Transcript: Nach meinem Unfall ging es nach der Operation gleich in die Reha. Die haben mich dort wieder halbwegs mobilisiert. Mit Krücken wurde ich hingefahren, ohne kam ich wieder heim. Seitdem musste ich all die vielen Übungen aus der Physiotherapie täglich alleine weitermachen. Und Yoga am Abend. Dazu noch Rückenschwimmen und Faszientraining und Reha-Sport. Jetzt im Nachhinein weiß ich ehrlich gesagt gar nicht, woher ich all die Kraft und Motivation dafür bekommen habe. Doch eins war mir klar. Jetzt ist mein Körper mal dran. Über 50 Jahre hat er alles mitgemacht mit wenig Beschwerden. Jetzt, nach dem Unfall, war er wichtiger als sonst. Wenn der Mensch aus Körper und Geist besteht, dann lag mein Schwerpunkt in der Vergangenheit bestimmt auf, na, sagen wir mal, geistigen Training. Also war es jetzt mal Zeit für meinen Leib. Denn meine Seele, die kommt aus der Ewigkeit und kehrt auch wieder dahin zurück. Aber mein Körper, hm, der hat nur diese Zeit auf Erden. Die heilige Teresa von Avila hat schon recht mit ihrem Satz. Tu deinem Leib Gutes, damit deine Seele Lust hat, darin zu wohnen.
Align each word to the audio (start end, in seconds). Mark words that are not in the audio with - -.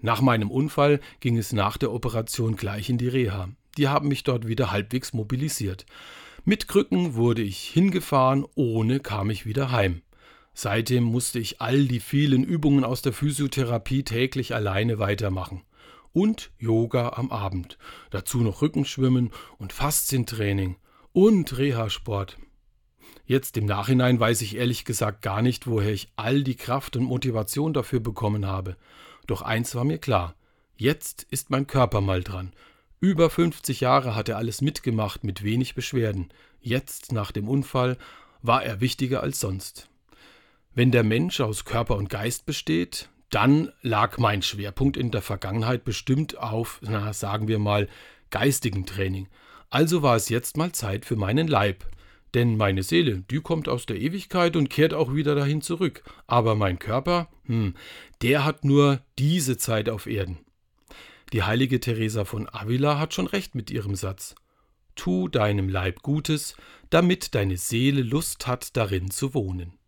Nach 0.00 0.20
meinem 0.20 0.50
Unfall 0.50 1.00
ging 1.20 1.38
es 1.38 1.52
nach 1.52 1.76
der 1.76 1.92
Operation 1.92 2.56
gleich 2.56 2.90
in 2.90 2.98
die 2.98 3.08
Reha. 3.08 3.48
Die 3.76 3.88
haben 3.88 4.08
mich 4.08 4.24
dort 4.24 4.46
wieder 4.46 4.70
halbwegs 4.70 5.12
mobilisiert. 5.12 5.86
Mit 6.44 6.68
Krücken 6.68 7.14
wurde 7.14 7.42
ich 7.42 7.58
hingefahren, 7.58 8.44
ohne 8.54 9.00
kam 9.00 9.30
ich 9.30 9.46
wieder 9.46 9.72
heim. 9.72 10.02
Seitdem 10.54 11.04
musste 11.04 11.38
ich 11.38 11.60
all 11.60 11.84
die 11.86 12.00
vielen 12.00 12.44
Übungen 12.44 12.84
aus 12.84 13.02
der 13.02 13.12
Physiotherapie 13.12 14.04
täglich 14.04 14.54
alleine 14.54 14.98
weitermachen. 14.98 15.62
Und 16.12 16.50
Yoga 16.58 17.10
am 17.10 17.30
Abend. 17.30 17.76
Dazu 18.10 18.38
noch 18.38 18.62
Rückenschwimmen 18.62 19.32
und 19.58 19.74
Faszientraining 19.74 20.76
und 21.12 21.58
Reha-Sport. 21.58 22.38
Jetzt 23.26 23.56
im 23.56 23.66
Nachhinein 23.66 24.20
weiß 24.20 24.40
ich 24.42 24.56
ehrlich 24.56 24.84
gesagt 24.84 25.20
gar 25.20 25.42
nicht, 25.42 25.66
woher 25.66 25.92
ich 25.92 26.08
all 26.14 26.44
die 26.44 26.54
Kraft 26.54 26.96
und 26.96 27.04
Motivation 27.04 27.72
dafür 27.72 27.98
bekommen 27.98 28.46
habe. 28.46 28.76
Doch 29.26 29.42
eins 29.42 29.74
war 29.74 29.84
mir 29.84 29.98
klar. 29.98 30.34
Jetzt 30.76 31.26
ist 31.30 31.50
mein 31.50 31.66
Körper 31.66 32.00
mal 32.00 32.22
dran. 32.22 32.52
Über 33.00 33.28
50 33.28 33.80
Jahre 33.80 34.14
hat 34.14 34.28
er 34.28 34.36
alles 34.36 34.62
mitgemacht 34.62 35.24
mit 35.24 35.42
wenig 35.42 35.74
Beschwerden. 35.74 36.28
Jetzt, 36.60 37.12
nach 37.12 37.32
dem 37.32 37.48
Unfall, 37.48 37.98
war 38.42 38.62
er 38.62 38.80
wichtiger 38.80 39.22
als 39.22 39.40
sonst. 39.40 39.88
Wenn 40.74 40.92
der 40.92 41.02
Mensch 41.02 41.40
aus 41.40 41.64
Körper 41.64 41.96
und 41.96 42.10
Geist 42.10 42.46
besteht, 42.46 43.08
dann 43.30 43.72
lag 43.82 44.18
mein 44.18 44.42
Schwerpunkt 44.42 44.96
in 44.96 45.10
der 45.10 45.22
Vergangenheit 45.22 45.84
bestimmt 45.84 46.38
auf, 46.38 46.78
na, 46.82 47.12
sagen 47.12 47.48
wir 47.48 47.58
mal, 47.58 47.88
geistigen 48.30 48.86
Training. 48.86 49.26
Also 49.68 50.02
war 50.02 50.14
es 50.14 50.28
jetzt 50.28 50.56
mal 50.56 50.72
Zeit 50.72 51.04
für 51.04 51.16
meinen 51.16 51.48
Leib. 51.48 51.84
Denn 52.34 52.56
meine 52.56 52.82
Seele, 52.82 53.22
die 53.30 53.40
kommt 53.40 53.68
aus 53.68 53.86
der 53.86 53.96
Ewigkeit 53.96 54.56
und 54.56 54.68
kehrt 54.68 54.94
auch 54.94 55.14
wieder 55.14 55.34
dahin 55.34 55.62
zurück. 55.62 56.02
Aber 56.26 56.54
mein 56.54 56.78
Körper, 56.78 57.28
hm, 57.44 57.74
der 58.22 58.44
hat 58.44 58.64
nur 58.64 59.00
diese 59.18 59.56
Zeit 59.56 59.88
auf 59.88 60.06
Erden. 60.06 60.38
Die 61.32 61.42
heilige 61.42 61.80
Teresa 61.80 62.24
von 62.24 62.48
Avila 62.48 62.98
hat 62.98 63.14
schon 63.14 63.26
recht 63.26 63.54
mit 63.54 63.70
ihrem 63.70 63.94
Satz. 63.94 64.34
Tu 64.94 65.28
deinem 65.28 65.68
Leib 65.68 66.02
Gutes, 66.02 66.56
damit 66.90 67.34
deine 67.34 67.56
Seele 67.56 68.02
Lust 68.02 68.46
hat, 68.46 68.76
darin 68.76 69.10
zu 69.10 69.34
wohnen. 69.34 69.78